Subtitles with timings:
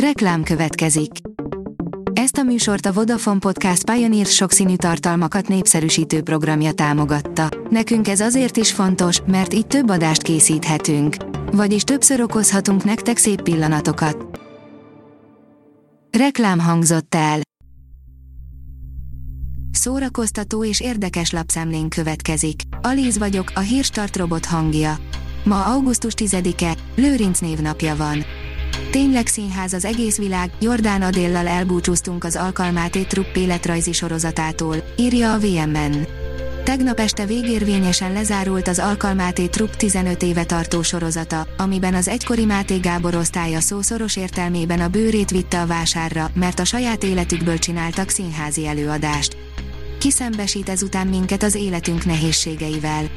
[0.00, 1.10] Reklám következik.
[2.12, 7.48] Ezt a műsort a Vodafone Podcast Pioneer sokszínű tartalmakat népszerűsítő programja támogatta.
[7.70, 11.16] Nekünk ez azért is fontos, mert így több adást készíthetünk.
[11.52, 14.40] Vagyis többször okozhatunk nektek szép pillanatokat.
[16.18, 17.40] Reklám hangzott el.
[19.70, 22.60] Szórakoztató és érdekes lapszemlén következik.
[22.82, 24.96] Alíz vagyok, a hírstart robot hangja.
[25.44, 28.24] Ma augusztus 10-e, Lőrinc névnapja van.
[28.96, 35.38] Tényleg színház az egész világ, Jordán Adéllal elbúcsúztunk az Alkalmáté Trupp életrajzi sorozatától, írja a
[35.38, 36.06] VMN.
[36.64, 42.76] Tegnap este végérvényesen lezárult az Alkalmáté Trupp 15 éve tartó sorozata, amiben az egykori Máté
[42.76, 48.66] Gábor osztálya szószoros értelmében a bőrét vitte a vásárra, mert a saját életükből csináltak színházi
[48.66, 49.36] előadást.
[49.98, 53.10] Kiszembesít ezután minket az életünk nehézségeivel.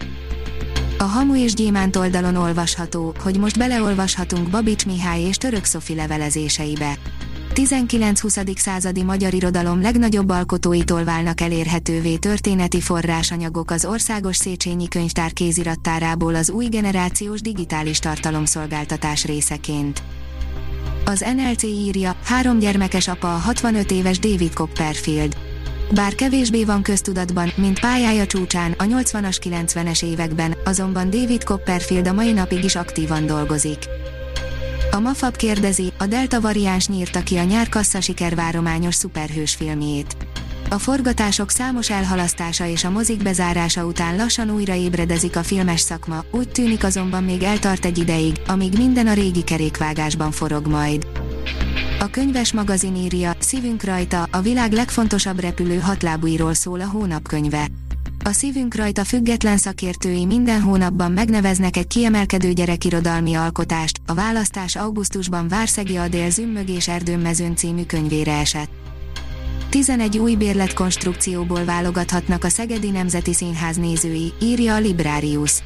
[1.02, 6.98] A Hamu és Gyémánt oldalon olvasható, hogy most beleolvashatunk Babics Mihály és Török Szofi levelezéseibe.
[7.53, 8.57] 19-20.
[8.57, 16.49] századi magyar irodalom legnagyobb alkotóitól válnak elérhetővé történeti forrásanyagok az Országos Széchenyi Könyvtár kézirattárából az
[16.49, 20.04] új generációs digitális tartalomszolgáltatás részeként.
[21.05, 25.35] Az NLC írja, három gyermekes apa a 65 éves David Copperfield.
[25.93, 32.13] Bár kevésbé van köztudatban, mint pályája csúcsán a 80-as 90-es években, azonban David Copperfield a
[32.13, 33.77] mai napig is aktívan dolgozik.
[34.91, 40.15] A Mafab kérdezi, a Delta variáns nyírta ki a nyár kassza sikervárományos szuperhős filmjét.
[40.70, 46.24] A forgatások számos elhalasztása és a mozik bezárása után lassan újra ébredezik a filmes szakma,
[46.31, 51.18] úgy tűnik azonban még eltart egy ideig, amíg minden a régi kerékvágásban forog majd.
[52.02, 57.68] A könyves magazin írja, szívünk rajta, a világ legfontosabb repülő hatlábúiról szól a hónapkönyve.
[58.24, 65.47] A szívünk rajta független szakértői minden hónapban megneveznek egy kiemelkedő gyerekirodalmi alkotást, a választás augusztusban
[65.47, 68.70] Várszegi Adél Zümmög és Erdőmezőn című könyvére esett.
[69.70, 75.62] 11 új bérletkonstrukcióból válogathatnak a Szegedi Nemzeti Színház nézői, írja a Librarius.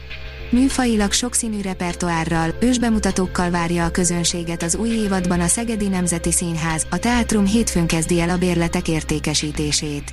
[0.54, 6.98] Műfajilag sokszínű repertoárral, ősbemutatókkal várja a közönséget az új évadban a Szegedi Nemzeti Színház, a
[6.98, 10.12] Teátrum hétfőn kezdi el a bérletek értékesítését.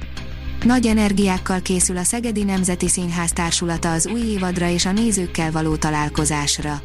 [0.64, 5.76] Nagy energiákkal készül a Szegedi Nemzeti Színház társulata az új évadra és a nézőkkel való
[5.76, 6.82] találkozásra.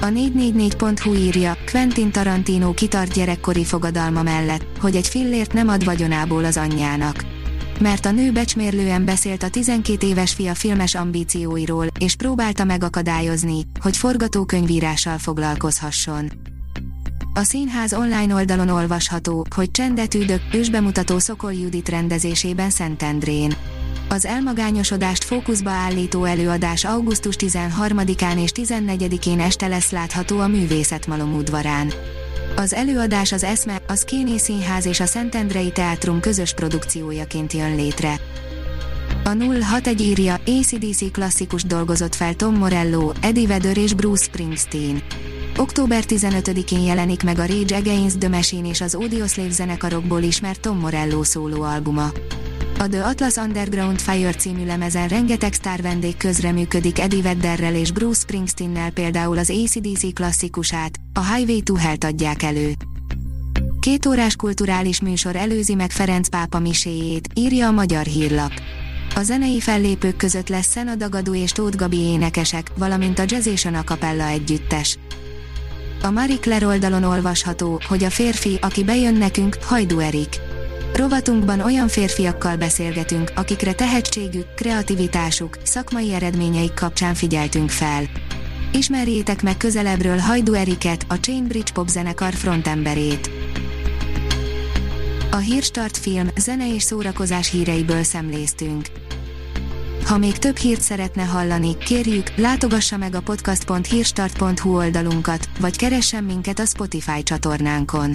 [0.00, 6.44] A 444.hu írja, Quentin Tarantino kitart gyerekkori fogadalma mellett, hogy egy fillért nem ad vagyonából
[6.44, 7.33] az anyjának
[7.80, 13.96] mert a nő becsmérlően beszélt a 12 éves fia filmes ambícióiról, és próbálta megakadályozni, hogy
[13.96, 16.32] forgatókönyvírással foglalkozhasson.
[17.34, 23.54] A színház online oldalon olvasható, hogy csendet üdök, ősbemutató Szokol Judit rendezésében Szentendrén.
[24.08, 31.92] Az elmagányosodást fókuszba állító előadás augusztus 13-án és 14-én este lesz látható a Művészetmalom udvarán.
[32.56, 38.20] Az előadás az Eszme, a Szkéné Színház és a Szentendrei Teátrum közös produkciójaként jön létre.
[39.24, 45.02] A 061 írja, ACDC klasszikus dolgozott fel Tom Morello, Eddie Vedder és Bruce Springsteen.
[45.56, 50.78] Október 15-én jelenik meg a Rage Against the Machine és az Audioslave zenekarokból ismert Tom
[50.78, 52.10] Morello szólóalbuma.
[52.78, 58.20] A The Atlas Underground Fire című lemezen rengeteg sztár vendég közreműködik Eddie Vedderrel és Bruce
[58.20, 62.72] Springsteennel például az ACDC klasszikusát, a Highway to Hell adják elő.
[63.80, 68.52] Két órás kulturális műsor előzi meg Ferenc pápa miséjét, írja a Magyar Hírlap.
[69.14, 73.84] A zenei fellépők között lesz Szena Dagadú és Tóth Gabi énekesek, valamint a Jazzation a
[73.84, 74.98] Capella együttes.
[76.02, 80.40] A Marie Claire oldalon olvasható, hogy a férfi, aki bejön nekünk, Hajdu Erik.
[80.94, 88.02] Rovatunkban olyan férfiakkal beszélgetünk, akikre tehetségük, kreativitásuk, szakmai eredményeik kapcsán figyeltünk fel.
[88.72, 93.30] Ismerjétek meg közelebbről Hajdu Eriket, a Chainbridge Pop zenekar frontemberét.
[95.30, 98.86] A Hírstart film, zene és szórakozás híreiből szemléztünk.
[100.06, 106.58] Ha még több hírt szeretne hallani, kérjük, látogassa meg a podcast.hírstart.hu oldalunkat, vagy keressen minket
[106.58, 108.14] a Spotify csatornánkon.